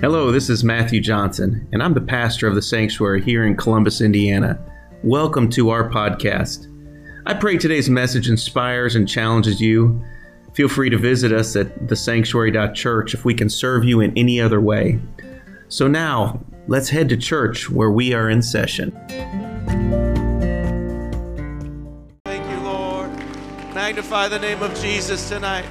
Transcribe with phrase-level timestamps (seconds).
[0.00, 4.00] Hello, this is Matthew Johnson, and I'm the pastor of the sanctuary here in Columbus,
[4.00, 4.58] Indiana.
[5.02, 6.68] Welcome to our podcast.
[7.26, 10.02] I pray today's message inspires and challenges you.
[10.54, 14.58] Feel free to visit us at thesanctuary.church if we can serve you in any other
[14.58, 14.98] way.
[15.68, 18.92] So now, let's head to church where we are in session.
[22.24, 23.10] Thank you, Lord.
[23.74, 25.66] Magnify the name of Jesus tonight.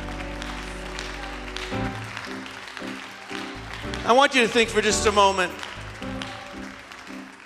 [4.06, 5.52] I want you to think for just a moment.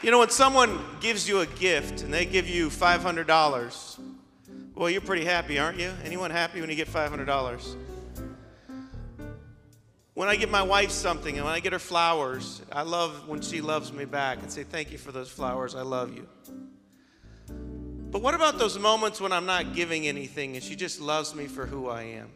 [0.02, 4.00] You know, when someone gives you a gift and they give you $500,
[4.76, 5.92] well, you're pretty happy, aren't you?
[6.04, 7.76] Anyone happy when you get $500?
[10.14, 13.42] When I give my wife something and when I get her flowers, I love when
[13.42, 15.74] she loves me back and say, Thank you for those flowers.
[15.74, 16.28] I love you.
[18.12, 21.48] But what about those moments when I'm not giving anything and she just loves me
[21.48, 22.30] for who I am?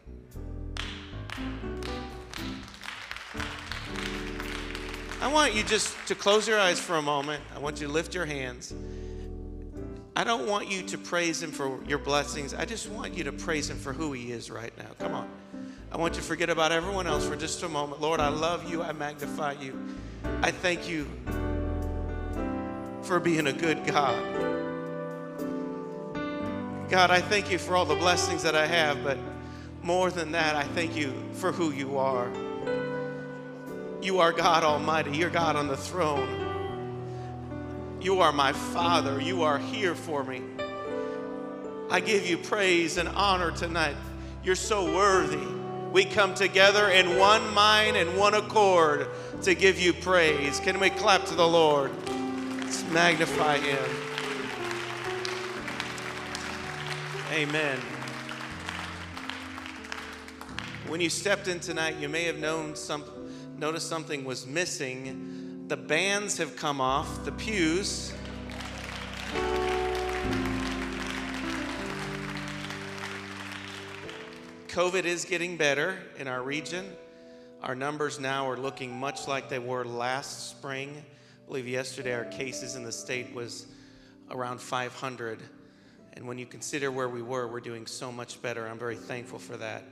[5.28, 7.44] I want you just to close your eyes for a moment.
[7.54, 8.74] I want you to lift your hands.
[10.16, 12.54] I don't want you to praise him for your blessings.
[12.54, 14.88] I just want you to praise him for who he is right now.
[15.00, 15.30] Come on.
[15.92, 18.00] I want you to forget about everyone else for just a moment.
[18.00, 18.82] Lord, I love you.
[18.82, 19.78] I magnify you.
[20.44, 21.06] I thank you
[23.02, 24.24] for being a good God.
[26.88, 29.18] God, I thank you for all the blessings that I have, but
[29.84, 32.32] more than that, I thank you for who you are.
[34.08, 35.18] You are God Almighty.
[35.18, 37.98] You're God on the throne.
[38.00, 39.20] You are my Father.
[39.20, 40.42] You are here for me.
[41.90, 43.98] I give you praise and honor tonight.
[44.46, 45.46] You're so worthy.
[45.92, 49.10] We come together in one mind and one accord
[49.42, 50.62] to give you praise.
[50.62, 51.92] Can we clap to the Lord?
[52.62, 53.90] Let's magnify him.
[57.34, 57.78] Amen.
[60.88, 63.04] When you stepped in tonight, you may have known some,
[63.58, 65.66] noticed something was missing.
[65.68, 68.14] The bands have come off the pews.
[74.68, 76.86] COVID is getting better in our region.
[77.64, 80.96] Our numbers now are looking much like they were last spring.
[80.96, 83.66] I believe yesterday our cases in the state was
[84.30, 85.42] around 500.
[86.14, 88.68] And when you consider where we were, we're doing so much better.
[88.68, 89.84] I'm very thankful for that.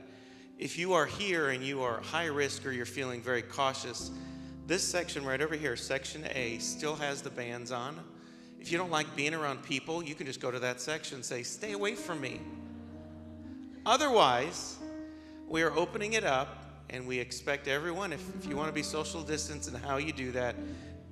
[0.58, 4.12] If you are here and you are high risk or you're feeling very cautious,
[4.68, 8.00] this section right over here, section A, still has the bands on.
[8.60, 11.26] If you don't like being around people, you can just go to that section and
[11.26, 12.40] say, Stay away from me.
[13.86, 14.78] Otherwise,
[15.48, 18.82] we are opening it up and we expect everyone, if, if you want to be
[18.84, 20.56] social distance and how you do that,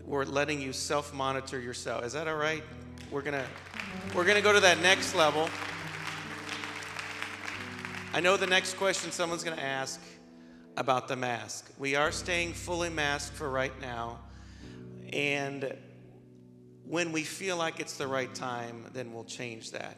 [0.05, 2.05] we're letting you self monitor yourself.
[2.05, 2.63] Is that all right?
[3.11, 3.45] We're going to
[4.15, 5.49] we're going to go to that next level.
[8.15, 9.99] I know the next question someone's going to ask
[10.77, 11.71] about the mask.
[11.79, 14.19] We are staying fully masked for right now.
[15.11, 15.75] And
[16.85, 19.97] when we feel like it's the right time, then we'll change that.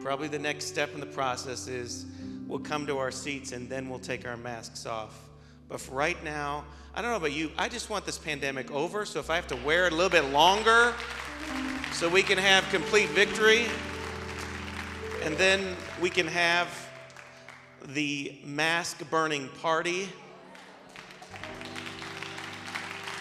[0.00, 2.06] Probably the next step in the process is
[2.46, 5.20] we'll come to our seats and then we'll take our masks off.
[5.68, 6.64] But for right now,
[6.94, 9.04] I don't know about you, I just want this pandemic over.
[9.04, 10.94] So if I have to wear it a little bit longer
[11.92, 13.66] so we can have complete victory,
[15.22, 16.85] and then we can have
[17.88, 20.08] the mask burning party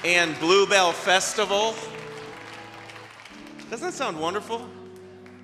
[0.04, 1.76] and Bluebell Festival.
[3.70, 4.68] Doesn't that sound wonderful?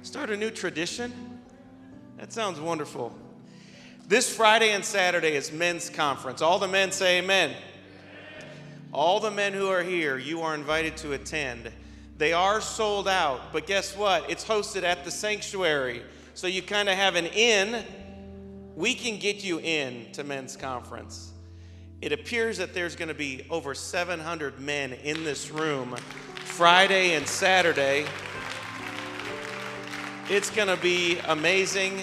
[0.02, 1.40] Start a new tradition?
[2.18, 3.16] That sounds wonderful.
[4.08, 6.42] This Friday and Saturday is men's conference.
[6.42, 7.56] All the men say amen.
[8.92, 11.72] All the men who are here, you are invited to attend.
[12.18, 14.30] They are sold out, but guess what?
[14.30, 16.02] It's hosted at the sanctuary.
[16.34, 17.84] So you kind of have an in.
[18.76, 21.32] We can get you in to men's conference.
[22.02, 25.96] It appears that there's going to be over 700 men in this room
[26.46, 28.06] Friday and Saturday.
[30.30, 32.00] It's going to be amazing.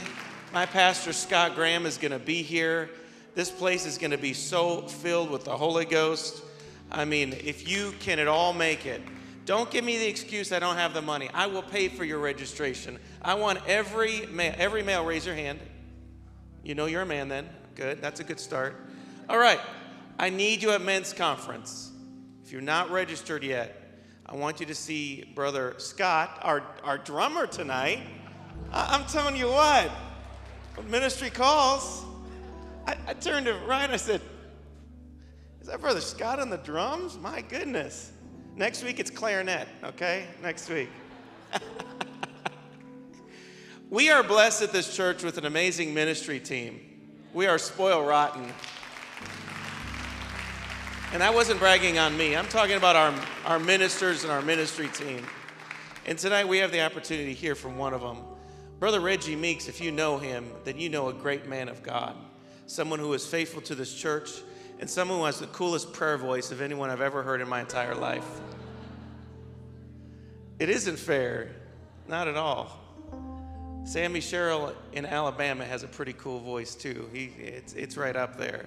[0.52, 2.90] My pastor, Scott Graham, is going to be here.
[3.34, 6.42] This place is going to be so filled with the Holy Ghost.
[6.92, 9.00] I mean, if you can at all make it,
[9.46, 11.30] don't give me the excuse I don't have the money.
[11.32, 12.98] I will pay for your registration.
[13.22, 15.58] I want every male, every male raise your hand.
[16.68, 17.48] You know you're a man then.
[17.76, 18.02] Good.
[18.02, 18.76] That's a good start.
[19.26, 19.58] All right.
[20.18, 21.90] I need you at men's conference.
[22.44, 23.74] If you're not registered yet,
[24.26, 28.00] I want you to see Brother Scott, our, our drummer tonight.
[28.70, 29.90] I, am telling you what,
[30.74, 32.04] when ministry calls,
[32.86, 34.20] I, I turned to Ryan, I said,
[35.62, 37.16] Is that Brother Scott on the drums?
[37.16, 38.12] My goodness.
[38.56, 40.26] Next week it's clarinet, okay?
[40.42, 40.90] Next week.
[43.90, 46.80] we are blessed at this church with an amazing ministry team.
[47.32, 48.52] We are spoil rotten.
[51.14, 52.36] And I wasn't bragging on me.
[52.36, 53.14] I'm talking about our,
[53.46, 55.24] our ministers and our ministry team.
[56.04, 58.18] And tonight we have the opportunity to hear from one of them.
[58.78, 62.14] Brother Reggie Meeks, if you know him, then you know a great man of God,
[62.66, 64.30] someone who is faithful to this church,
[64.80, 67.60] and someone who has the coolest prayer voice of anyone I've ever heard in my
[67.60, 68.26] entire life.
[70.58, 71.50] It isn't fair,
[72.06, 72.87] not at all.
[73.88, 77.08] Sammy Sherrill in Alabama has a pretty cool voice too.
[77.10, 78.66] He, it's, it's right up there.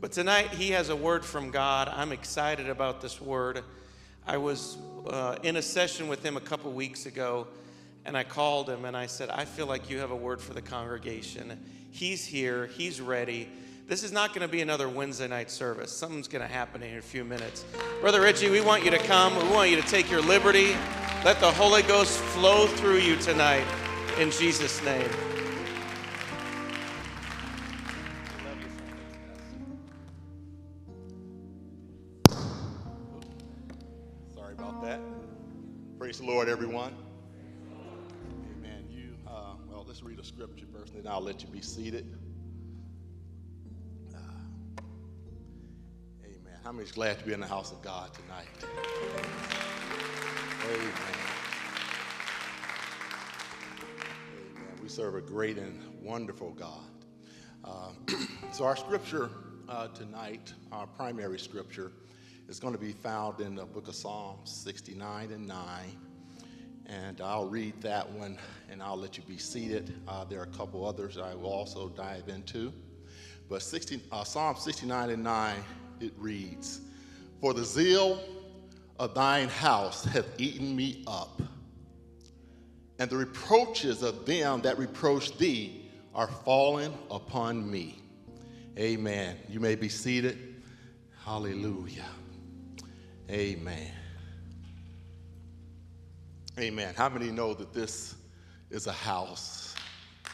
[0.00, 1.86] But tonight he has a word from God.
[1.94, 3.62] I'm excited about this word.
[4.26, 7.46] I was uh, in a session with him a couple weeks ago,
[8.06, 10.54] and I called him and I said, I feel like you have a word for
[10.54, 11.62] the congregation.
[11.90, 13.50] He's here, he's ready.
[13.86, 15.92] This is not going to be another Wednesday night service.
[15.92, 17.66] Something's going to happen in a few minutes.
[18.00, 19.36] Brother Richie, we want you to come.
[19.36, 20.74] We want you to take your liberty.
[21.22, 23.66] Let the Holy Ghost flow through you tonight
[24.18, 25.08] in Jesus' name.
[34.34, 35.00] Sorry about that.
[35.98, 36.92] Praise the Lord, everyone.
[38.58, 38.86] Amen.
[38.90, 42.12] You, uh, well, let's read a scripture first, and then I'll let you be seated.
[44.12, 44.18] Uh,
[46.24, 46.58] amen.
[46.64, 48.48] How many is glad to be in the house of God tonight?
[50.64, 51.27] Amen.
[54.88, 56.80] We serve a great and wonderful God.
[57.62, 57.90] Uh,
[58.52, 59.28] so, our scripture
[59.68, 61.92] uh, tonight, our primary scripture,
[62.48, 65.58] is going to be found in the book of Psalms 69 and 9.
[66.86, 68.38] And I'll read that one
[68.70, 69.92] and I'll let you be seated.
[70.08, 72.72] Uh, there are a couple others I will also dive into.
[73.50, 75.56] But 60, uh, Psalm 69 and 9,
[76.00, 76.80] it reads
[77.42, 78.22] For the zeal
[78.98, 81.42] of thine house hath eaten me up,
[82.98, 88.02] and the reproaches of them that reproach thee are fallen upon me.
[88.78, 89.36] Amen.
[89.48, 90.62] You may be seated.
[91.24, 92.06] Hallelujah.
[93.30, 93.92] Amen.
[96.58, 96.94] Amen.
[96.96, 98.16] How many know that this
[98.70, 99.74] is a house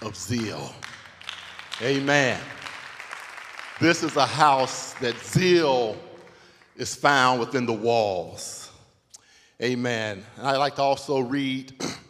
[0.01, 0.73] of zeal?
[1.83, 2.41] Amen.
[3.81, 5.97] This is a house that zeal
[6.77, 8.71] is found within the walls.
[9.61, 10.25] Amen.
[10.37, 11.75] And I like to also read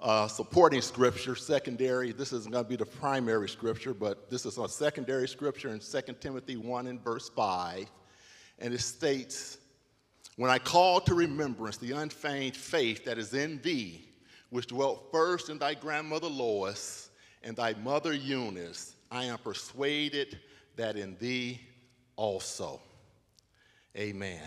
[0.00, 2.12] uh, supporting scripture, secondary.
[2.12, 5.80] This isn't going to be the primary scripture, but this is a secondary scripture in
[5.80, 7.86] 2 Timothy 1 and verse 5
[8.60, 9.58] and it states,
[10.36, 14.08] When I call to remembrance the unfeigned faith that is in thee,
[14.50, 17.10] which dwelt first in thy grandmother Lois
[17.42, 20.38] and thy mother Eunice, I am persuaded
[20.76, 21.60] that in thee
[22.16, 22.80] also.
[23.96, 24.42] Amen.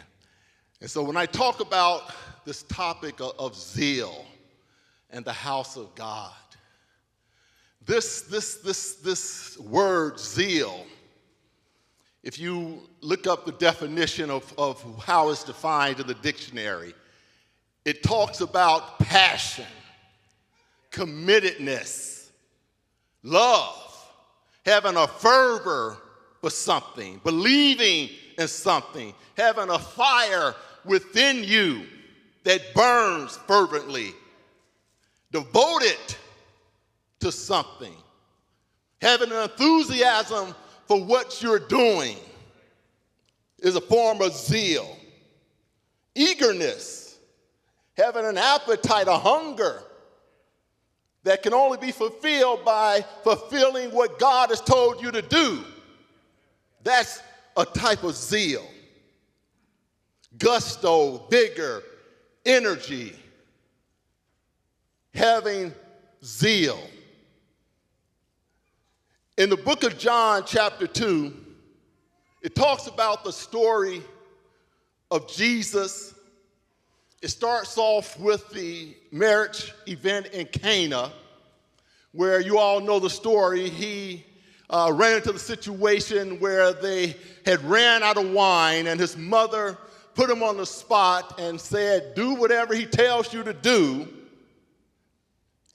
[0.79, 2.13] And so when I talk about
[2.45, 4.25] this topic of, of zeal
[5.13, 6.33] and the house of God,
[7.86, 10.86] this, this, this, this word zeal
[12.24, 16.94] if you look up the definition of, of how it's defined in the dictionary,
[17.83, 19.65] it talks about passion,
[20.89, 22.30] committedness,
[23.24, 24.07] love,
[24.66, 25.98] having a fervor
[26.39, 30.56] for something, believing in something, having a fire
[30.86, 31.83] within you
[32.45, 34.13] that burns fervently,
[35.33, 36.15] devoted
[37.19, 37.95] to something,
[39.01, 40.56] having an enthusiasm
[40.88, 42.15] for what you're doing
[43.59, 44.95] is a form of zeal.
[46.16, 47.18] Eagerness,
[47.97, 49.81] having an appetite, a hunger
[51.23, 55.63] that can only be fulfilled by fulfilling what God has told you to do.
[56.83, 57.21] That's
[57.57, 58.68] a type of zeal.
[60.37, 61.81] Gusto, vigor,
[62.45, 63.13] energy,
[65.13, 65.73] having
[66.23, 66.79] zeal.
[69.37, 71.33] In the book of John, chapter 2,
[72.41, 74.01] it talks about the story
[75.09, 76.13] of Jesus.
[77.21, 81.11] It starts off with the marriage event in Cana,
[82.11, 83.69] where you all know the story.
[83.69, 84.25] He
[84.69, 87.15] uh, ran into the situation where they
[87.45, 89.77] had ran out of wine, and his mother
[90.15, 94.07] put him on the spot and said, Do whatever he tells you to do,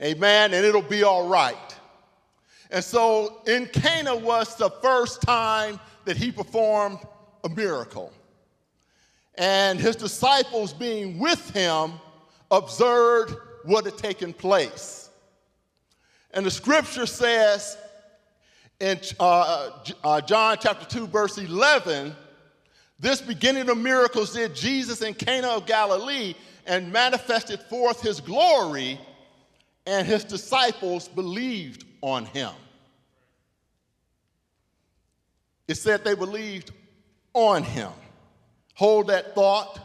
[0.02, 1.56] amen, and it'll be all right.
[2.70, 6.98] And so in Cana was the first time that he performed
[7.44, 8.12] a miracle.
[9.36, 11.92] And his disciples, being with him,
[12.50, 15.10] observed what had taken place.
[16.32, 17.76] And the scripture says
[18.80, 19.70] in uh,
[20.04, 22.14] uh, John chapter 2, verse 11,
[23.00, 26.34] this beginning of miracles did Jesus in Cana of Galilee
[26.66, 29.00] and manifested forth his glory,
[29.88, 32.50] and his disciples believed on him.
[35.66, 36.72] It said they believed
[37.32, 37.90] on him.
[38.74, 39.80] Hold that thought.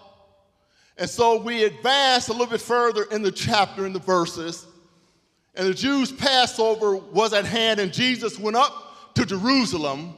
[0.97, 4.67] And so we advance a little bit further in the chapter, in the verses.
[5.55, 10.15] And the Jews' Passover was at hand, and Jesus went up to Jerusalem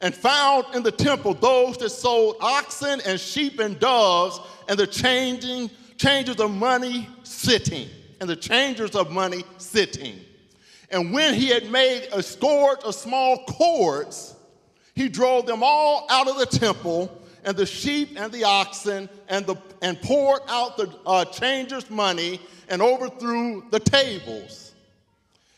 [0.00, 4.86] and found in the temple those that sold oxen and sheep and doves and the
[4.86, 7.88] changing changers of money sitting
[8.20, 10.20] and the changers of money sitting
[10.90, 14.34] and when he had made a scourge of small cords
[14.94, 19.46] he drove them all out of the temple and the sheep and the oxen and
[19.46, 24.74] the and poured out the uh, changers money and overthrew the tables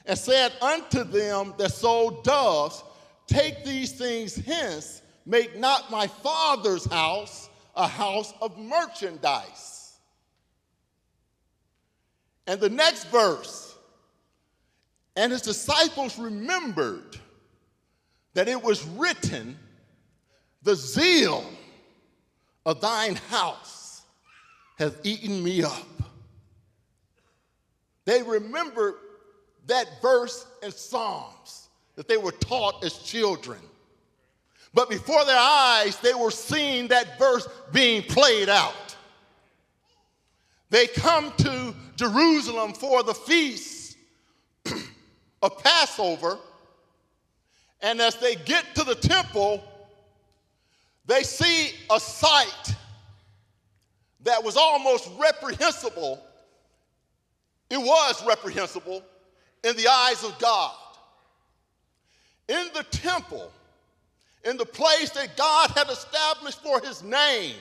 [0.06, 2.84] and said unto them that sold doves
[3.30, 9.79] Take these things hence, make not my father's house a house of merchandise.
[12.46, 13.74] And the next verse,
[15.16, 17.16] and his disciples remembered
[18.34, 19.58] that it was written,
[20.62, 21.44] The zeal
[22.64, 24.02] of thine house
[24.78, 25.86] hath eaten me up.
[28.04, 28.94] They remembered
[29.66, 33.60] that verse in Psalms that they were taught as children.
[34.72, 38.96] But before their eyes, they were seeing that verse being played out.
[40.70, 43.96] They come to Jerusalem for the feast
[45.42, 46.38] of Passover,
[47.82, 49.62] and as they get to the temple,
[51.06, 52.74] they see a sight
[54.22, 56.18] that was almost reprehensible.
[57.68, 59.02] It was reprehensible
[59.62, 60.74] in the eyes of God
[62.50, 63.50] in the temple,
[64.44, 67.54] in the place that God had established for his name,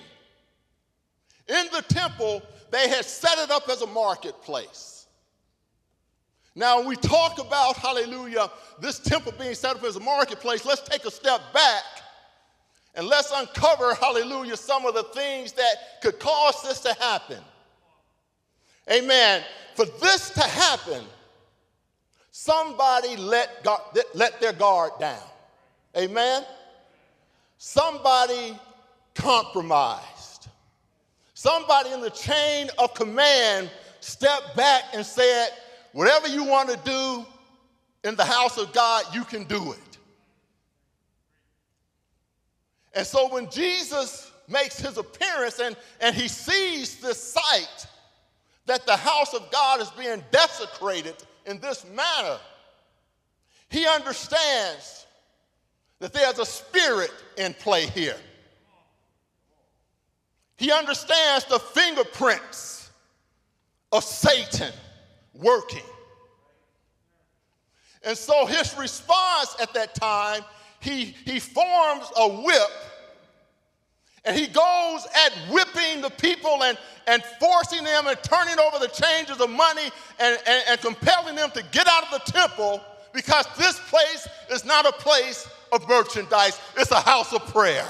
[1.48, 5.08] in the temple, they had set it up as a marketplace.
[6.56, 8.50] Now, when we talk about, hallelujah,
[8.80, 11.84] this temple being set up as a marketplace, let's take a step back
[12.96, 17.40] and let's uncover, hallelujah, some of the things that could cause this to happen.
[18.92, 19.44] Amen.
[19.76, 21.04] For this to happen,
[22.42, 23.82] Somebody let, God,
[24.14, 25.28] let their guard down.
[25.98, 26.46] Amen?
[27.58, 28.58] Somebody
[29.14, 30.19] compromised.
[31.40, 35.52] Somebody in the chain of command stepped back and said,
[35.94, 37.26] Whatever you want to do
[38.04, 39.98] in the house of God, you can do it.
[42.94, 47.88] And so when Jesus makes his appearance and, and he sees this sight
[48.66, 51.16] that the house of God is being desecrated
[51.46, 52.38] in this manner,
[53.70, 55.06] he understands
[56.00, 58.18] that there's a spirit in play here.
[60.60, 62.92] He understands the fingerprints
[63.94, 64.74] of Satan
[65.34, 65.80] working.
[68.04, 70.42] And so his response at that time,
[70.82, 72.72] he, he forms a whip
[74.26, 78.90] and he goes at whipping the people and, and forcing them and turning over the
[78.90, 79.90] changes of money
[80.20, 82.82] and, and, and compelling them to get out of the temple
[83.14, 87.88] because this place is not a place of merchandise, it's a house of prayer.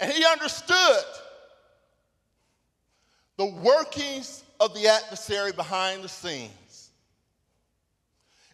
[0.00, 1.04] And he understood
[3.36, 6.90] the workings of the adversary behind the scenes.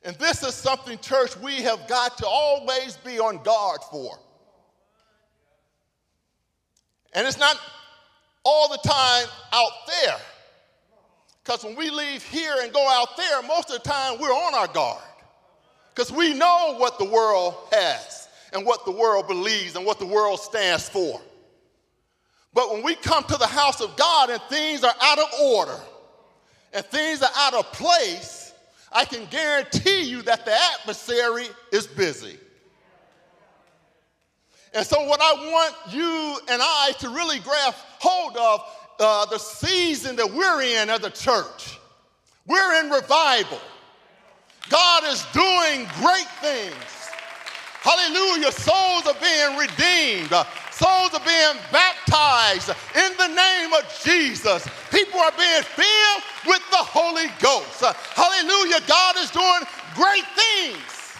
[0.04, 4.18] And this is something, church, we have got to always be on guard for.
[7.14, 7.58] And it's not
[8.44, 10.16] all the time out there.
[11.42, 14.54] Because when we leave here and go out there, most of the time we're on
[14.54, 15.02] our guard.
[15.94, 20.06] Because we know what the world has and what the world believes and what the
[20.06, 21.20] world stands for.
[22.54, 25.78] But when we come to the house of God and things are out of order
[26.73, 28.52] and things are out of place,
[28.92, 32.38] I can guarantee you that the adversary is busy.
[34.73, 38.61] And so, what I want you and I to really grasp hold of
[39.00, 41.78] uh, the season that we're in as a church,
[42.46, 43.61] we're in revival.
[44.70, 46.75] God is doing great things.
[47.82, 48.50] Hallelujah.
[48.50, 50.32] Souls are being redeemed.
[50.75, 54.66] Souls are being baptized in the name of Jesus.
[54.90, 57.81] People are being filled with the Holy Ghost.
[58.14, 58.81] Hallelujah.
[58.88, 59.62] God is doing
[59.95, 61.16] great things.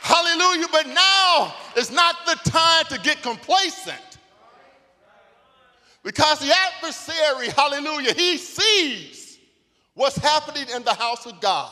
[0.00, 0.66] Hallelujah.
[0.72, 4.18] But now is not the time to get complacent.
[6.02, 9.38] Because the adversary, hallelujah, he sees
[9.94, 11.70] what's happening in the house of God.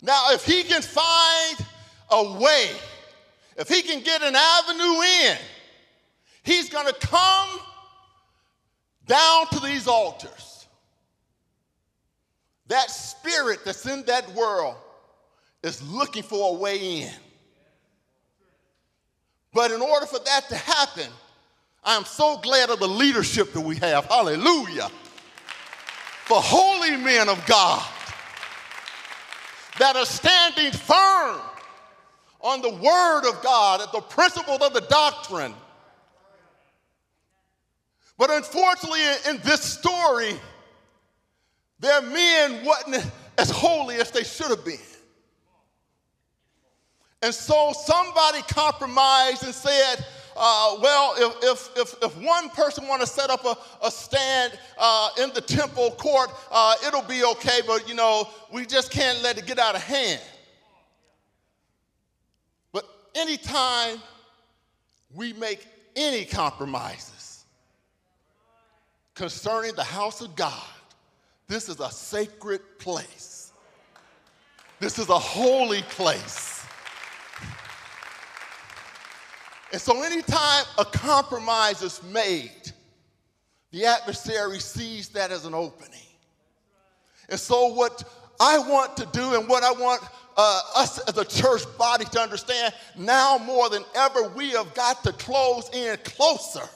[0.00, 1.66] Now, if he can find
[2.10, 2.70] a way
[3.56, 5.36] if he can get an avenue in,
[6.42, 7.60] he's going to come
[9.06, 10.52] down to these altars
[12.72, 14.76] that spirit that's in that world
[15.62, 17.12] is looking for a way in.
[19.52, 21.08] But in order for that to happen,
[21.84, 24.06] I am so glad of the leadership that we have.
[24.06, 24.90] Hallelujah.
[26.24, 27.86] For holy men of God
[29.78, 31.40] that are standing firm
[32.42, 35.54] on the word of God, at the principles of the doctrine.
[38.18, 40.34] But unfortunately, in this story,
[41.80, 44.78] their men wasn't as holy as they should have been.
[47.22, 50.04] And so somebody compromised and said,
[50.36, 55.10] uh, well, if, if, if, one person want to set up a, a stand uh,
[55.20, 59.38] in the temple court, uh, it'll be okay, but you know, we just can't let
[59.38, 60.20] it get out of hand.
[63.14, 64.00] Anytime
[65.14, 67.44] we make any compromises
[69.14, 70.62] concerning the house of God,
[71.48, 73.52] this is a sacred place.
[74.80, 76.64] This is a holy place.
[79.72, 82.72] And so, anytime a compromise is made,
[83.70, 86.00] the adversary sees that as an opening.
[87.28, 88.04] And so, what
[88.38, 90.02] I want to do and what I want
[90.36, 95.02] uh, us as a church body to understand now more than ever, we have got
[95.04, 96.68] to close in closer.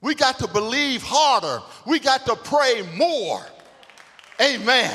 [0.00, 1.62] We got to believe harder.
[1.86, 3.44] We got to pray more.
[4.40, 4.94] Amen.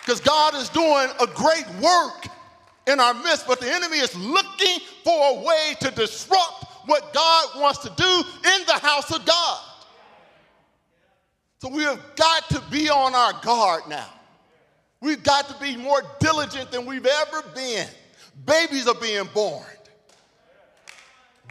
[0.00, 2.26] Because God is doing a great work
[2.86, 7.48] in our midst, but the enemy is looking for a way to disrupt what God
[7.60, 9.60] wants to do in the house of God.
[11.60, 14.08] So we have got to be on our guard now.
[15.00, 17.86] We've got to be more diligent than we've ever been.
[18.44, 19.64] Babies are being born.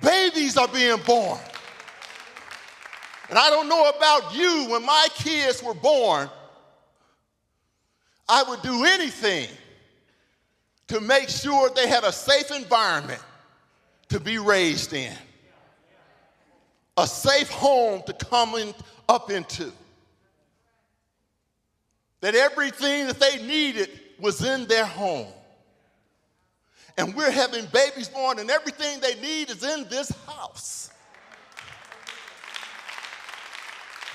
[0.02, 1.40] Babies are being born.
[3.30, 6.30] And I don't know about you, when my kids were born,
[8.28, 9.50] I would do anything
[10.88, 13.22] to make sure they had a safe environment
[14.10, 15.14] to be raised in,
[16.98, 18.74] a safe home to come in,
[19.08, 19.72] up into.
[22.22, 25.28] That everything that they needed was in their home.
[26.98, 30.90] And we're having babies born, and everything they need is in this house.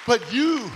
[0.06, 0.70] But you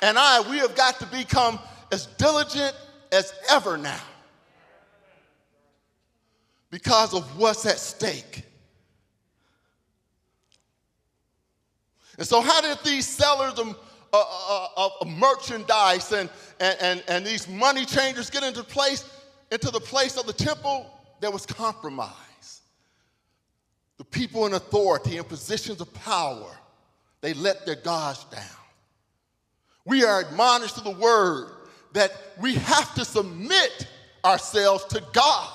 [0.00, 1.58] and I, we have got to become
[1.90, 2.74] as diligent
[3.10, 4.00] as ever now
[6.70, 8.42] because of what's at stake.
[12.18, 13.76] And so, how did these sellers of,
[14.14, 16.28] of merchandise and,
[16.60, 19.04] and, and, these money changers get into place,
[19.50, 20.90] into the place of the temple?
[21.20, 22.60] There was compromise.
[23.98, 26.58] The people in authority and positions of power,
[27.20, 28.42] they let their gods down.
[29.84, 31.50] We are admonished to the word
[31.92, 33.86] that we have to submit
[34.24, 35.50] ourselves to God.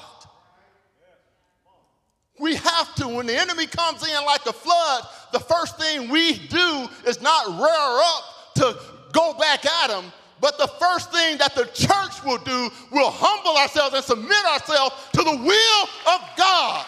[2.40, 3.08] We have to.
[3.10, 7.48] When the enemy comes in like a flood, the first thing we do is not
[7.48, 8.24] rear up
[8.56, 8.78] to
[9.12, 13.58] go back at him, but the first thing that the church will do will humble
[13.58, 16.86] ourselves and submit ourselves to the will of God.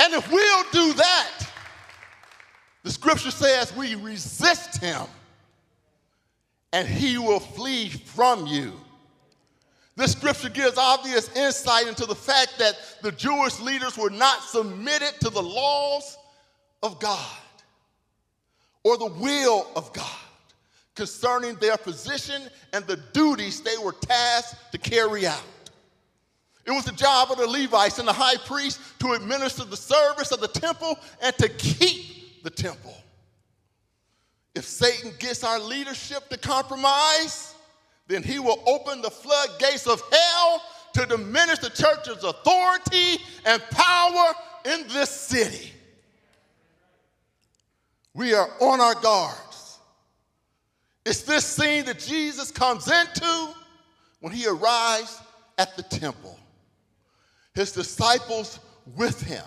[0.00, 1.30] And if we'll do that,
[2.82, 5.06] the scripture says we resist him
[6.72, 8.72] and he will flee from you.
[9.96, 15.14] This scripture gives obvious insight into the fact that the Jewish leaders were not submitted
[15.20, 16.18] to the laws
[16.82, 17.38] of God
[18.84, 20.06] or the will of God
[20.94, 22.42] concerning their position
[22.72, 25.42] and the duties they were tasked to carry out.
[26.66, 30.30] It was the job of the Levites and the high priest to administer the service
[30.30, 32.94] of the temple and to keep the temple.
[34.54, 37.54] If Satan gets our leadership to compromise,
[38.06, 40.62] then he will open the floodgates of hell
[40.94, 44.32] to diminish the church's authority and power
[44.64, 45.72] in this city.
[48.14, 49.78] We are on our guards.
[51.04, 53.54] It's this scene that Jesus comes into
[54.20, 55.20] when he arrives
[55.58, 56.38] at the temple.
[57.54, 58.58] His disciples
[58.96, 59.44] with him.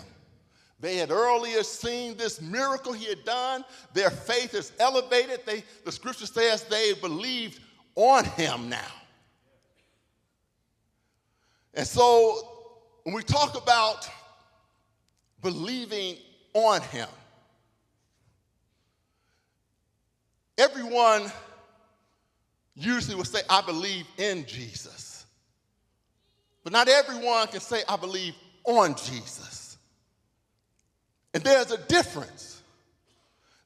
[0.80, 3.66] They had earlier seen this miracle he had done.
[3.94, 5.40] Their faith is elevated.
[5.46, 7.60] They, the scripture says they believed
[7.96, 8.94] on him now.
[11.74, 12.58] And so
[13.04, 14.08] when we talk about
[15.42, 16.18] believing
[16.54, 17.08] on him,
[20.58, 21.32] everyone
[22.76, 25.26] usually will say, I believe in Jesus.
[26.63, 29.78] But not everyone can say, I believe on Jesus.
[31.34, 32.62] And there's a difference.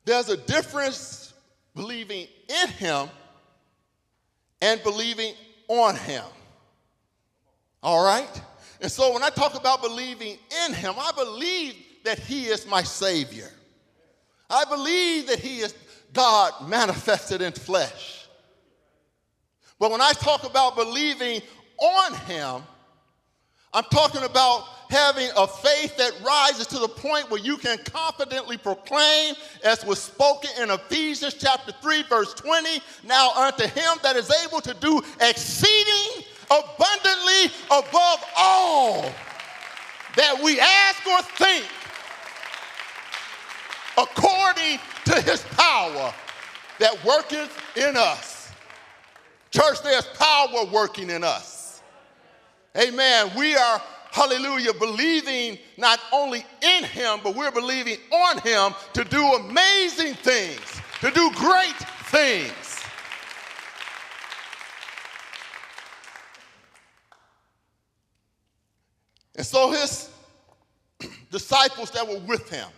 [0.06, 1.34] There's a difference
[1.76, 2.28] believing
[2.64, 3.10] in him
[4.62, 5.34] and believing
[5.68, 6.24] on him.
[7.82, 8.42] All right?
[8.82, 12.84] And so when I talk about believing in him, I believe that he is my
[12.84, 13.50] Savior.
[14.50, 15.74] I believe that he is
[16.14, 18.28] God manifested in flesh.
[19.80, 21.42] But when I talk about believing
[21.78, 22.62] on him,
[23.74, 28.58] I'm talking about having a faith that rises to the point where you can confidently
[28.58, 34.30] proclaim, as was spoken in Ephesians chapter 3, verse 20, now unto him that is
[34.46, 39.02] able to do exceeding abundantly above all
[40.18, 41.66] that we ask or think,
[43.98, 44.78] according
[45.12, 46.14] to his power
[46.80, 48.52] that worketh in us.
[49.52, 51.82] Church, there's power working in us.
[52.78, 53.30] Amen.
[53.38, 59.22] We are, hallelujah, believing not only in him, but we're believing on him to do
[59.22, 60.62] amazing things,
[61.02, 62.80] to do great things.
[69.36, 70.10] And so his
[71.32, 72.70] disciples that were with him,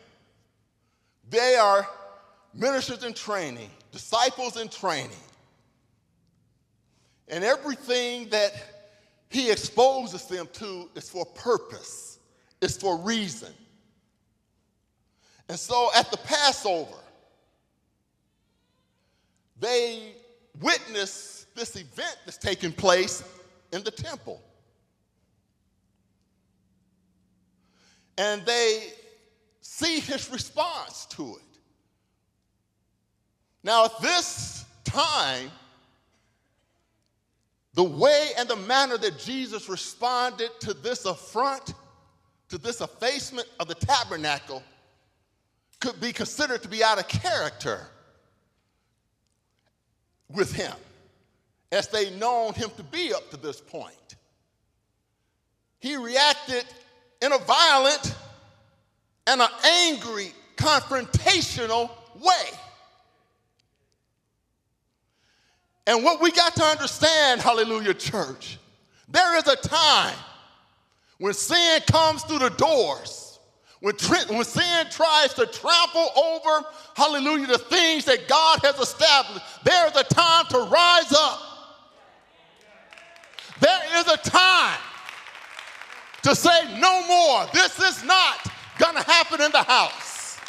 [1.29, 1.87] they are
[2.53, 5.11] ministers in training, disciples in training.
[7.27, 8.53] And everything that
[9.29, 12.19] he exposes them to is for purpose,
[12.61, 13.53] it's for reason.
[15.49, 16.91] And so at the Passover,
[19.59, 20.13] they
[20.61, 23.23] witness this event that's taking place
[23.71, 24.41] in the temple.
[28.17, 28.93] And they
[29.61, 31.52] see his response to it.
[33.63, 35.49] Now, at this time,
[37.73, 41.73] the way and the manner that Jesus responded to this affront,
[42.49, 44.61] to this effacement of the tabernacle,
[45.79, 47.87] could be considered to be out of character
[50.29, 50.73] with him,
[51.71, 54.15] as they known him to be up to this point.
[55.79, 56.65] He reacted
[57.21, 58.15] in a violent
[59.27, 62.59] and an angry, confrontational way.
[65.85, 68.57] And what we got to understand, hallelujah, church,
[69.09, 70.15] there is a time
[71.17, 73.39] when sin comes through the doors,
[73.81, 73.95] when,
[74.29, 76.65] when sin tries to trample over,
[76.95, 81.39] hallelujah, the things that God has established, there is a time to rise up.
[83.59, 84.79] There is a time
[86.23, 87.45] to say, no more.
[87.53, 88.47] This is not
[88.79, 90.39] going to happen in the house.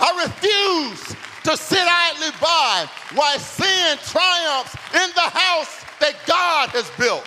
[0.00, 6.90] I refuse to sit idly by while sin triumphs in the house that God has
[6.98, 7.24] built.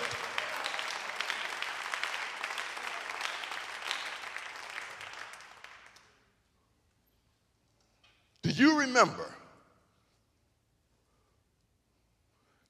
[8.42, 9.34] Do you remember?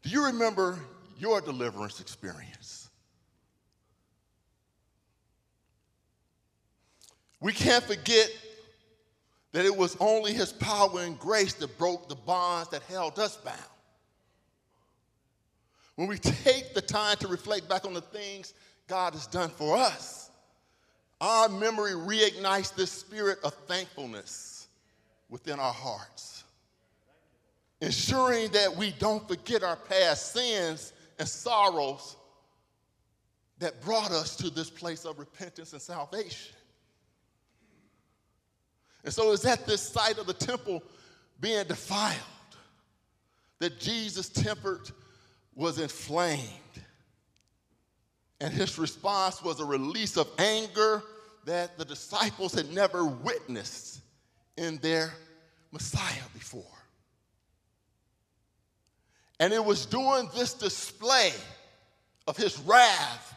[0.02, 0.78] Do you remember
[1.18, 2.90] your deliverance experience?
[7.40, 8.30] We can't forget
[9.52, 13.36] that it was only his power and grace that broke the bonds that held us
[13.36, 13.58] bound.
[15.96, 18.54] When we take the time to reflect back on the things
[18.88, 20.30] God has done for us,
[21.20, 24.66] our memory reignites this spirit of thankfulness
[25.28, 26.44] within our hearts,
[27.80, 32.16] ensuring that we don't forget our past sins and sorrows
[33.58, 36.56] that brought us to this place of repentance and salvation.
[39.04, 40.82] And so it's at this site of the temple
[41.40, 42.18] being defiled
[43.58, 44.80] that Jesus' temper
[45.54, 46.48] was inflamed.
[48.40, 51.02] And his response was a release of anger
[51.44, 54.00] that the disciples had never witnessed
[54.56, 55.12] in their
[55.70, 56.64] Messiah before.
[59.40, 61.32] And it was during this display
[62.26, 63.36] of his wrath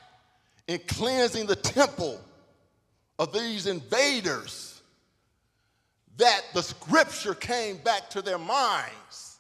[0.68, 2.20] in cleansing the temple
[3.18, 4.75] of these invaders
[6.18, 9.40] that the scripture came back to their minds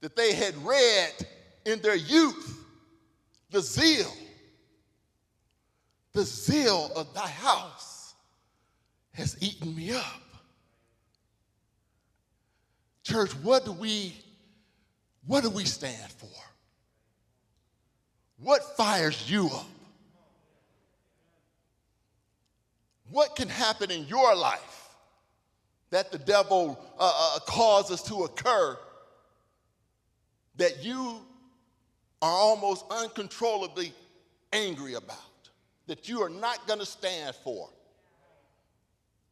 [0.00, 1.12] that they had read
[1.64, 2.64] in their youth
[3.50, 4.12] the zeal,
[6.12, 8.14] the zeal of thy house
[9.12, 10.22] has eaten me up.
[13.02, 14.14] Church, what do we
[15.26, 16.28] what do we stand for?
[18.38, 19.66] What fires you up?
[23.10, 24.77] What can happen in your life
[25.90, 28.78] that the devil uh, uh, causes to occur
[30.56, 31.20] that you
[32.20, 33.92] are almost uncontrollably
[34.52, 35.16] angry about,
[35.86, 37.68] that you are not going to stand for?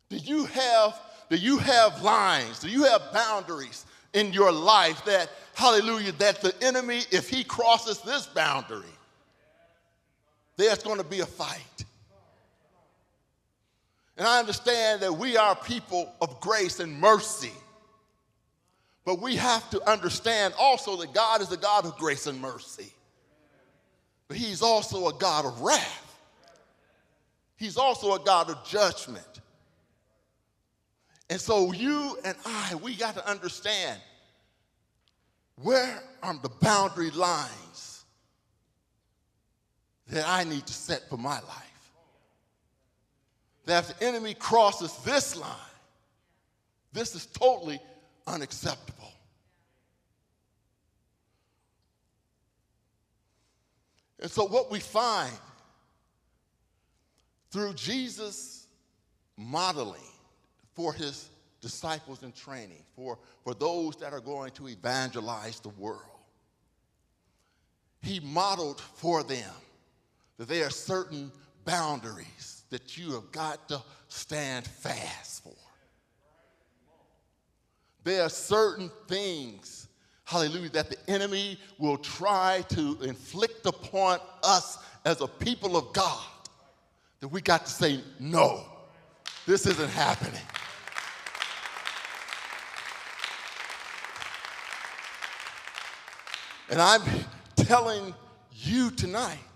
[0.09, 2.61] Do you have do you have lines?
[2.61, 8.01] Do you have boundaries in your life that, hallelujah, that the enemy, if he crosses
[8.01, 8.85] this boundary,
[10.57, 11.85] there's going to be a fight.
[14.17, 17.53] And I understand that we are people of grace and mercy.
[19.05, 22.93] But we have to understand also that God is a God of grace and mercy.
[24.27, 26.03] But He's also a God of wrath.
[27.57, 29.41] He's also a God of judgment.
[31.31, 34.01] And so you and I, we got to understand
[35.63, 38.05] where are the boundary lines
[40.09, 41.66] that I need to set for my life?
[43.67, 45.51] That if the enemy crosses this line,
[46.93, 47.79] this is totally
[48.27, 49.13] unacceptable.
[54.21, 55.33] And so, what we find
[57.51, 58.67] through Jesus
[59.37, 60.01] modeling
[60.75, 61.29] for his
[61.61, 66.01] disciples in training, for, for those that are going to evangelize the world,
[68.01, 69.53] he modeled for them
[70.39, 71.31] that there are certain
[71.65, 75.55] boundaries that you have got to stand fast for.
[78.05, 79.89] There are certain things,
[80.25, 86.25] hallelujah, that the enemy will try to inflict upon us as a people of God
[87.21, 88.65] that we got to say, no,
[89.47, 90.41] this isn't happening.
[96.69, 97.03] And I'm
[97.57, 98.15] telling
[98.53, 99.56] you tonight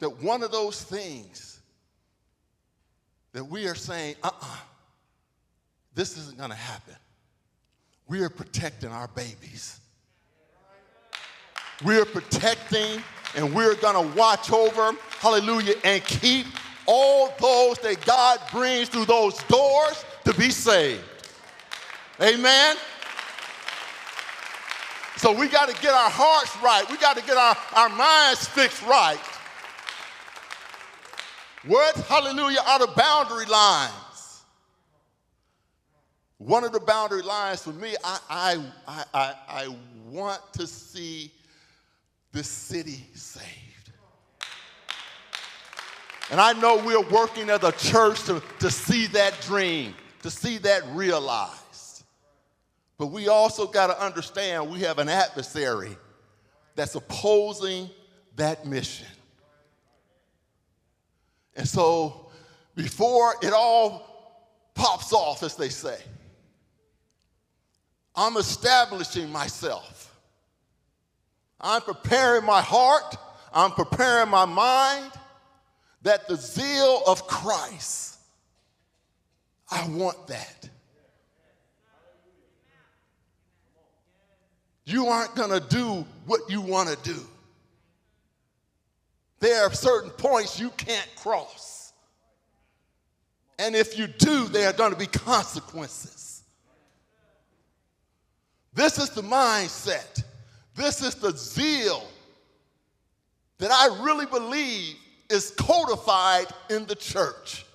[0.00, 1.60] that one of those things
[3.32, 4.56] that we are saying, uh uh-uh, uh
[5.94, 6.94] this isn't going to happen.
[8.08, 9.80] We are protecting our babies.
[11.84, 13.02] We are protecting
[13.36, 16.46] and we're going to watch over, hallelujah, and keep
[16.86, 21.04] all those that God brings through those doors to be saved.
[22.20, 22.76] Amen.
[25.16, 26.84] So we got to get our hearts right.
[26.90, 29.20] We got to get our, our minds fixed right.
[31.66, 34.42] What, hallelujah, are the boundary lines?
[36.38, 38.18] One of the boundary lines for me, I,
[38.88, 41.30] I, I, I, want to see
[42.32, 43.92] the city saved.
[46.30, 50.58] And I know we're working as a church to, to see that dream, to see
[50.58, 52.04] that realized.
[52.98, 55.96] But we also got to understand we have an adversary
[56.74, 57.90] that's opposing
[58.36, 59.06] that mission.
[61.60, 62.30] And so
[62.74, 65.98] before it all pops off, as they say,
[68.16, 70.18] I'm establishing myself.
[71.60, 73.14] I'm preparing my heart,
[73.52, 75.12] I'm preparing my mind
[76.00, 78.16] that the zeal of Christ,
[79.70, 80.66] I want that.
[84.86, 87.20] You aren't going to do what you want to do.
[89.40, 91.92] There are certain points you can't cross.
[93.58, 96.42] And if you do, there are going to be consequences.
[98.72, 100.22] This is the mindset.
[100.74, 102.06] This is the zeal
[103.58, 104.96] that I really believe
[105.28, 107.66] is codified in the church.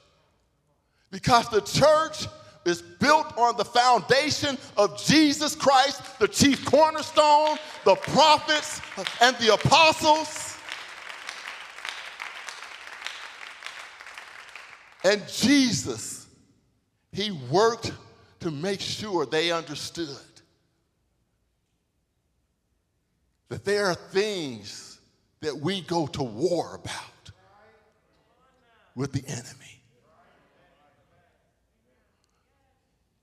[1.12, 2.28] Because the church
[2.66, 8.82] is built on the foundation of Jesus Christ, the chief cornerstone, the prophets,
[9.22, 10.55] and the apostles.
[15.06, 16.26] And Jesus,
[17.12, 17.92] he worked
[18.40, 20.18] to make sure they understood
[23.50, 25.00] that there are things
[25.42, 27.32] that we go to war about
[28.96, 29.80] with the enemy.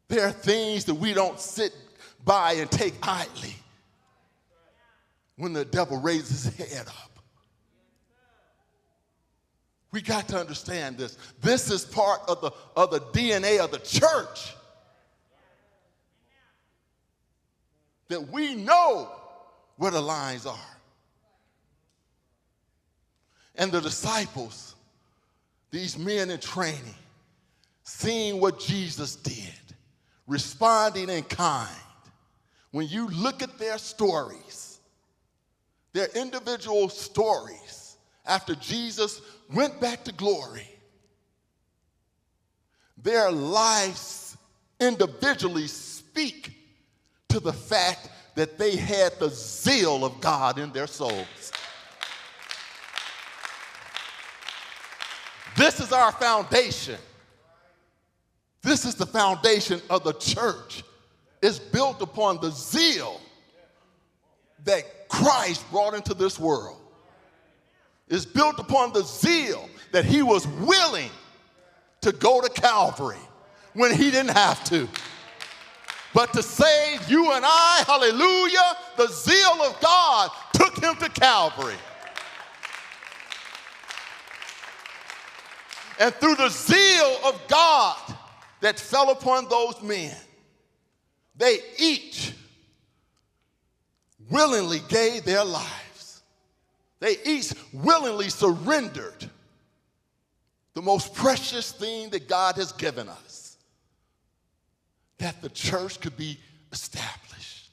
[0.06, 1.74] There are things that we don't sit
[2.24, 3.56] by and take idly
[5.34, 7.11] when the devil raises his head up.
[9.92, 11.18] We got to understand this.
[11.40, 14.54] This is part of the, of the DNA of the church.
[18.08, 19.10] That we know
[19.76, 20.58] where the lines are.
[23.54, 24.74] And the disciples,
[25.70, 26.94] these men in training,
[27.84, 29.52] seeing what Jesus did,
[30.26, 31.68] responding in kind.
[32.70, 34.78] When you look at their stories,
[35.92, 37.82] their individual stories,
[38.24, 39.20] after Jesus
[39.54, 40.68] went back to glory,
[42.96, 44.36] their lives
[44.80, 46.52] individually speak
[47.28, 51.52] to the fact that they had the zeal of God in their souls.
[55.56, 56.98] This is our foundation.
[58.62, 60.84] This is the foundation of the church
[61.42, 63.20] It's built upon the zeal
[64.64, 66.81] that Christ brought into this world.
[68.08, 71.10] It's built upon the zeal that he was willing
[72.02, 73.18] to go to Calvary
[73.74, 74.88] when he didn't have to.
[76.14, 81.76] But to save you and I, hallelujah, the zeal of God took him to Calvary.
[85.98, 87.96] And through the zeal of God
[88.60, 90.14] that fell upon those men,
[91.36, 92.32] they each
[94.28, 95.91] willingly gave their lives.
[97.02, 99.28] They each willingly surrendered
[100.72, 103.56] the most precious thing that God has given us
[105.18, 106.38] that the church could be
[106.70, 107.70] established,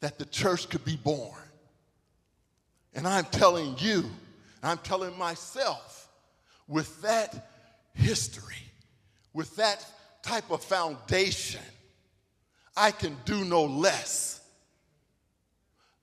[0.00, 1.40] that the church could be born.
[2.92, 4.04] And I'm telling you,
[4.64, 6.08] I'm telling myself,
[6.66, 7.48] with that
[7.94, 8.56] history,
[9.32, 9.86] with that
[10.22, 11.62] type of foundation,
[12.76, 14.40] I can do no less.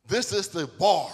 [0.08, 1.12] This is the bar.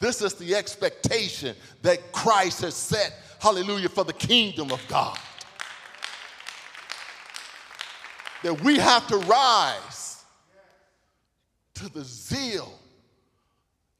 [0.00, 5.18] This is the expectation that Christ has set, hallelujah, for the kingdom of God.
[8.42, 10.24] That we have to rise
[11.74, 12.72] to the zeal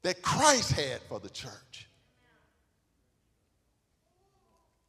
[0.01, 1.87] that Christ had for the church.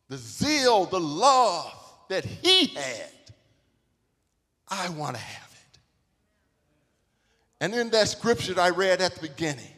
[0.09, 1.75] The zeal, the love
[2.09, 3.11] that he had.
[4.67, 5.79] I want to have it.
[7.61, 9.73] And in that scripture that I read at the beginning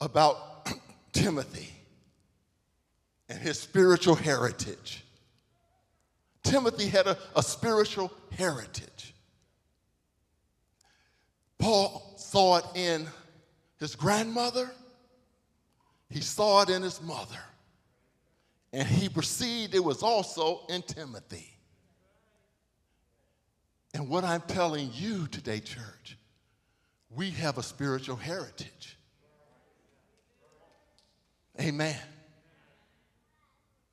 [0.00, 0.66] about
[1.12, 1.68] Timothy
[3.28, 5.04] and his spiritual heritage,
[6.42, 9.14] Timothy had a, a spiritual heritage.
[11.58, 13.06] Paul saw it in
[13.78, 14.70] his grandmother,
[16.08, 17.40] he saw it in his mother,
[18.72, 21.58] and he perceived it was also in Timothy.
[23.94, 26.18] And what I'm telling you today, church,
[27.10, 28.97] we have a spiritual heritage.
[31.60, 31.96] Amen.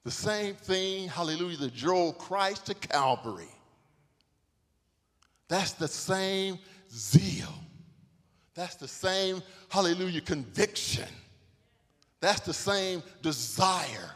[0.03, 3.49] The same thing, hallelujah, that drove Christ to Calvary.
[5.47, 6.59] That's the same
[6.91, 7.53] zeal.
[8.53, 11.09] That's the same, hallelujah, conviction.
[12.21, 14.11] That's the same desire,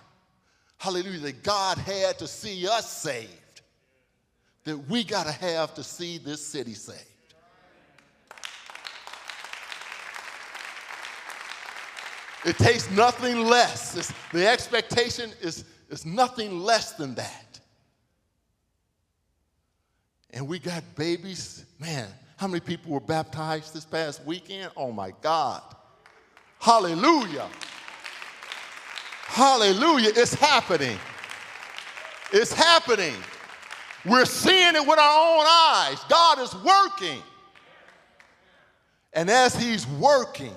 [0.77, 3.39] hallelujah, that God had to see us saved
[4.69, 7.08] that we got to have to see this city saved.
[12.45, 13.97] It takes nothing less.
[13.97, 17.60] It's, the expectation is, is nothing less than that.
[20.32, 21.65] And we got babies.
[21.80, 24.71] Man, how many people were baptized this past weekend?
[24.78, 25.62] Oh my God.
[26.60, 27.49] Hallelujah.
[29.25, 30.12] Hallelujah.
[30.15, 30.97] It's happening.
[32.32, 33.15] It's happening.
[34.06, 35.99] We're seeing it with our own eyes.
[36.10, 37.21] God is working.
[39.13, 40.54] And as He's working,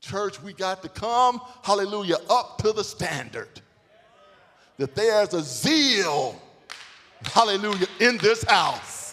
[0.00, 3.48] church, we got to come, hallelujah, up to the standard.
[4.78, 6.40] That there's a zeal,
[7.22, 9.12] hallelujah, in this house.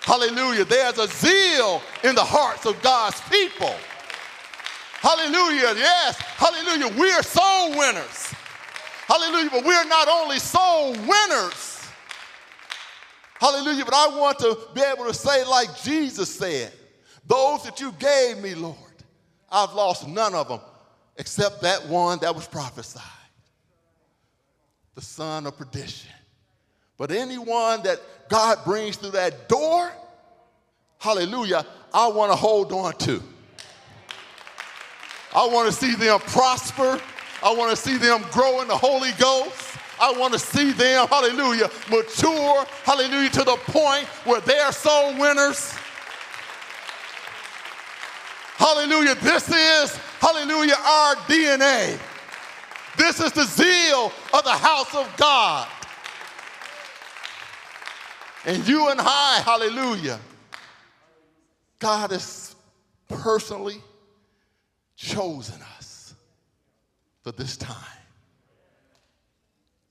[0.00, 0.64] Hallelujah.
[0.66, 3.74] There's a zeal in the hearts of God's people.
[5.00, 5.74] Hallelujah.
[5.76, 6.16] Yes.
[6.18, 7.00] Hallelujah.
[7.00, 8.34] We are soul winners.
[9.06, 9.48] Hallelujah.
[9.50, 11.74] But we are not only soul winners,
[13.44, 13.84] Hallelujah.
[13.84, 16.72] But I want to be able to say, like Jesus said,
[17.26, 18.83] those that you gave me, Lord,
[19.50, 20.60] I've lost none of them
[21.16, 23.02] except that one that was prophesied
[24.94, 26.10] the son of perdition.
[26.96, 29.92] But anyone that God brings through that door,
[30.98, 33.22] hallelujah, I want to hold on to.
[35.34, 37.00] I want to see them prosper.
[37.42, 39.78] I want to see them grow in the Holy Ghost.
[40.00, 45.16] I want to see them, hallelujah, mature, hallelujah, to the point where they are soul
[45.18, 45.74] winners.
[48.64, 49.14] Hallelujah.
[49.16, 52.00] This is, hallelujah, our DNA.
[52.96, 55.68] This is the zeal of the house of God.
[58.46, 60.18] And you and I, hallelujah,
[61.78, 62.56] God has
[63.06, 63.82] personally
[64.96, 66.14] chosen us
[67.20, 67.76] for this time.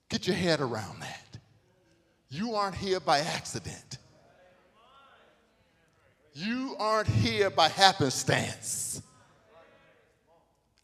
[0.10, 1.38] Get your head around that.
[2.30, 4.00] You aren't here by accident.
[6.34, 9.02] You aren't here by happenstance.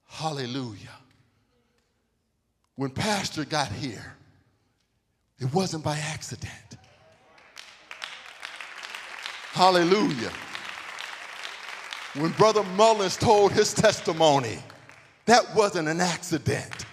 [0.05, 0.97] Hallelujah.
[2.75, 4.15] When Pastor got here,
[5.39, 6.77] it wasn't by accident.
[9.51, 10.31] Hallelujah.
[12.15, 14.59] When Brother Mullins told his testimony,
[15.25, 16.85] that wasn't an accident.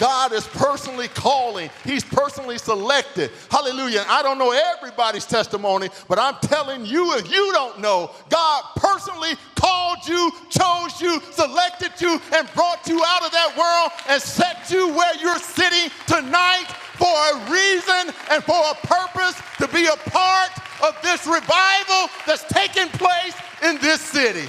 [0.00, 3.30] God is personally calling, He's personally selected.
[3.50, 4.04] Hallelujah.
[4.08, 9.34] I don't know everybody's testimony, but I'm telling you, if you don't know, God personally
[9.54, 14.70] called you, chose you, selected you, and brought you out of that world and set
[14.70, 19.96] you where you're sitting tonight for a reason and for a purpose to be a
[20.10, 20.50] part
[20.82, 24.48] of this revival that's taking place in this city.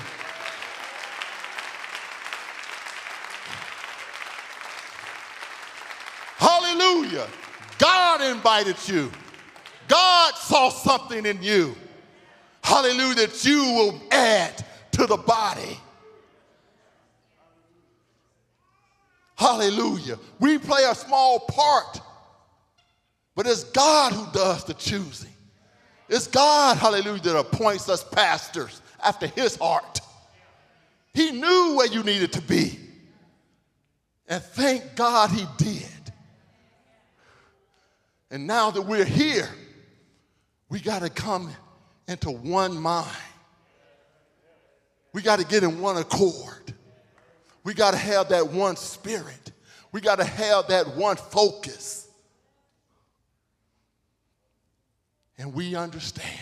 [7.01, 7.27] Hallelujah.
[7.79, 9.11] God invited you.
[9.87, 11.75] God saw something in you.
[12.63, 15.79] Hallelujah, that you will add to the body.
[19.35, 20.19] Hallelujah.
[20.39, 21.99] We play a small part,
[23.35, 25.33] but it's God who does the choosing.
[26.07, 30.01] It's God, hallelujah, that appoints us pastors after his heart.
[31.15, 32.77] He knew where you needed to be.
[34.27, 36.00] And thank God he did.
[38.31, 39.49] And now that we're here,
[40.69, 41.51] we got to come
[42.07, 43.09] into one mind.
[45.13, 46.73] We got to get in one accord.
[47.65, 49.51] We got to have that one spirit.
[49.91, 52.07] We got to have that one focus.
[55.37, 56.39] And we understand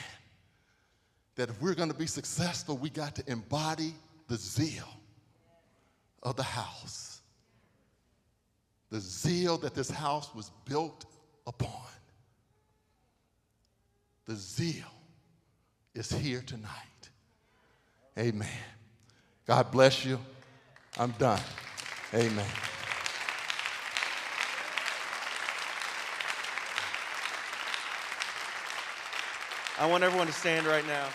[1.35, 3.95] that if we're going to be successful, we got to embody
[4.27, 4.87] the zeal
[6.21, 7.21] of the house.
[8.91, 11.05] The zeal that this house was built
[11.49, 11.71] upon.
[14.27, 14.85] The zeal
[15.95, 16.69] is here tonight.
[18.17, 18.47] Amen.
[19.47, 20.19] God bless you.
[20.97, 21.41] I'm done.
[22.13, 22.45] Amen.
[29.79, 31.07] I want everyone to stand right now.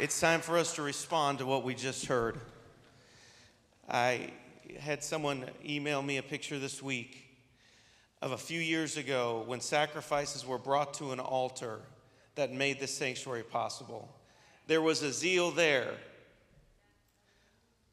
[0.00, 2.40] It's time for us to respond to what we just heard.
[3.86, 4.30] I
[4.78, 7.27] had someone email me a picture this week
[8.20, 11.80] of a few years ago when sacrifices were brought to an altar
[12.34, 14.08] that made this sanctuary possible.
[14.66, 15.94] There was a zeal there,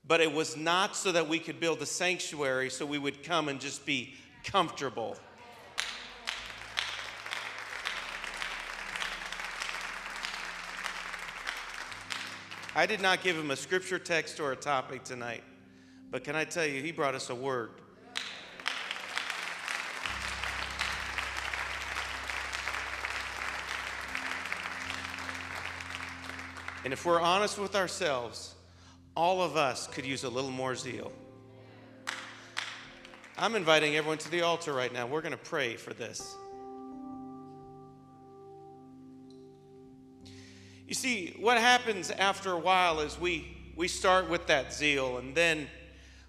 [0.08, 3.50] but it was not so that we could build a sanctuary so we would come
[3.50, 5.18] and just be comfortable.
[12.78, 15.44] I did not give him a scripture text or a topic tonight,
[16.12, 17.70] but can I tell you, he brought us a word.
[26.86, 28.54] And if we're honest with ourselves,
[29.18, 31.12] all of us could use a little more zeal.
[33.40, 35.08] I'm inviting everyone to the altar right now.
[35.08, 36.36] We're going to pray for this.
[40.88, 45.34] You see, what happens after a while is we, we start with that zeal, and
[45.34, 45.68] then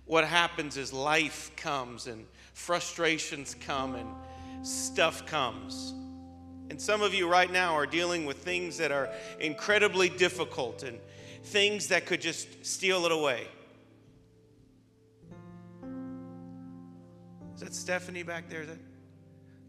[0.07, 5.93] what happens is life comes, and frustrations come, and stuff comes.
[6.69, 9.09] And some of you right now are dealing with things that are
[9.41, 10.99] incredibly difficult and
[11.45, 13.47] things that could just steal it away.
[17.55, 18.63] Is that Stephanie back there?
[18.63, 18.79] Is that?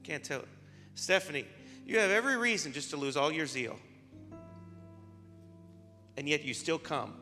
[0.03, 0.43] Can't tell.
[0.95, 1.45] Stephanie,
[1.85, 3.77] you have every reason just to lose all your zeal.
[6.17, 7.13] And yet you still come.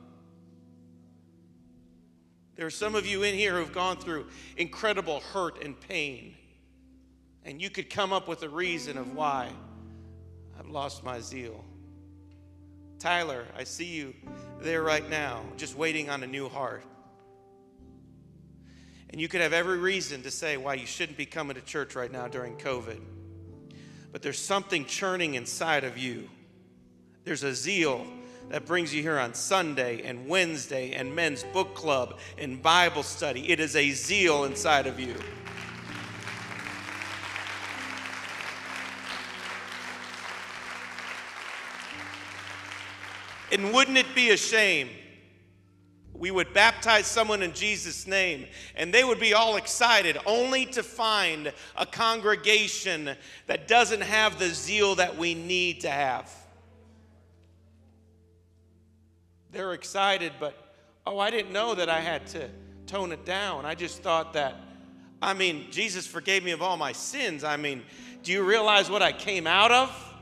[2.55, 6.35] There are some of you in here who've gone through incredible hurt and pain.
[7.45, 9.49] And you could come up with a reason of why
[10.59, 11.63] I've lost my zeal.
[12.97, 14.15] Tyler, I see you
[14.59, 16.83] there right now, just waiting on a new heart.
[19.11, 21.95] And you could have every reason to say why you shouldn't be coming to church
[21.95, 22.99] right now during COVID.
[24.11, 26.27] But there's something churning inside of you.
[27.25, 28.07] There's a zeal
[28.49, 33.49] that brings you here on Sunday and Wednesday and men's book club and Bible study.
[33.51, 35.15] It is a zeal inside of you.
[43.55, 44.89] And wouldn't it be a shame?
[46.13, 50.83] We would baptize someone in Jesus' name, and they would be all excited, only to
[50.83, 53.11] find a congregation
[53.47, 56.29] that doesn't have the zeal that we need to have.
[59.53, 60.53] They're excited, but
[61.07, 62.49] oh, I didn't know that I had to
[62.87, 63.65] tone it down.
[63.65, 64.57] I just thought that,
[65.21, 67.45] I mean, Jesus forgave me of all my sins.
[67.45, 67.83] I mean,
[68.21, 70.14] do you realize what I came out of?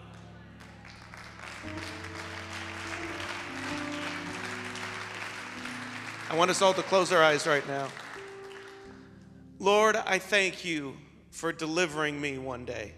[6.33, 7.89] I want us all to close our eyes right now.
[9.59, 10.97] Lord, I thank you
[11.29, 12.95] for delivering me one day.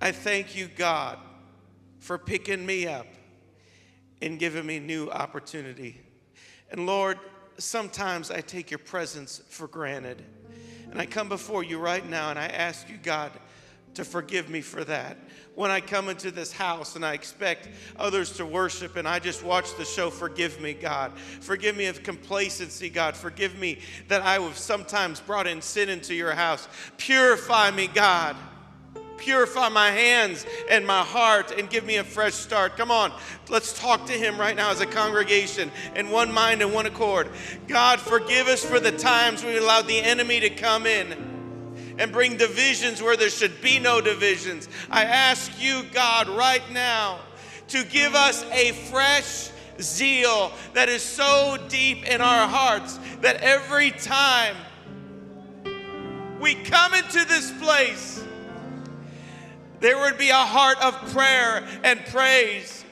[0.00, 1.18] I thank you, God,
[1.98, 3.08] for picking me up
[4.20, 6.00] and giving me new opportunity.
[6.70, 7.18] And Lord,
[7.58, 10.22] sometimes I take your presence for granted.
[10.88, 13.32] And I come before you right now and I ask you, God,
[13.94, 15.18] to forgive me for that.
[15.54, 19.44] When I come into this house and I expect others to worship and I just
[19.44, 21.12] watch the show, forgive me, God.
[21.40, 23.14] Forgive me of complacency, God.
[23.14, 23.78] Forgive me
[24.08, 26.68] that I have sometimes brought in sin into your house.
[26.96, 28.34] Purify me, God.
[29.18, 32.76] Purify my hands and my heart and give me a fresh start.
[32.76, 33.12] Come on,
[33.50, 37.28] let's talk to Him right now as a congregation in one mind and one accord.
[37.68, 41.32] God, forgive us for the times we allowed the enemy to come in
[42.02, 44.68] and bring divisions where there should be no divisions.
[44.90, 47.20] I ask you, God, right now
[47.68, 49.50] to give us a fresh
[49.80, 54.56] zeal that is so deep in our hearts that every time
[56.40, 58.24] we come into this place,
[59.78, 62.84] there would be a heart of prayer and praise.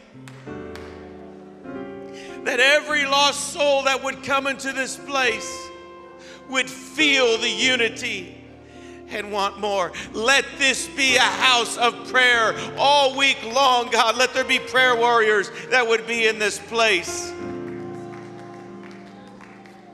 [2.45, 5.69] That every lost soul that would come into this place
[6.49, 8.40] would feel the unity
[9.13, 9.93] and want more.
[10.13, 14.17] Let this be a house of prayer all week long, God.
[14.17, 17.33] Let there be prayer warriors that would be in this place.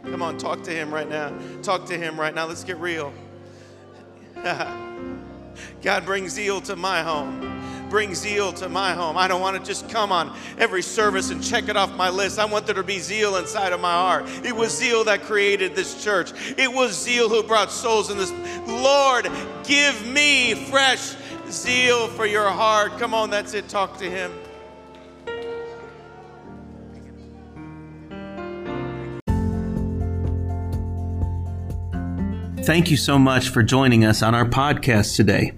[0.04, 1.36] Come on, talk to him right now.
[1.62, 2.46] Talk to him right now.
[2.46, 3.12] Let's get real.
[5.82, 7.55] God, bring zeal to my home.
[7.88, 9.16] Bring zeal to my home.
[9.16, 12.38] I don't want to just come on every service and check it off my list.
[12.38, 14.24] I want there to be zeal inside of my heart.
[14.44, 18.32] It was zeal that created this church, it was zeal who brought souls in this.
[18.66, 19.30] Lord,
[19.64, 21.14] give me fresh
[21.50, 22.98] zeal for your heart.
[22.98, 23.68] Come on, that's it.
[23.68, 24.32] Talk to Him.
[32.66, 35.52] Thank you so much for joining us on our podcast today.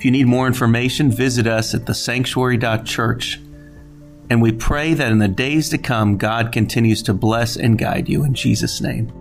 [0.00, 3.38] If you need more information, visit us at thesanctuary.church.
[4.30, 8.08] And we pray that in the days to come, God continues to bless and guide
[8.08, 9.12] you in Jesus' name.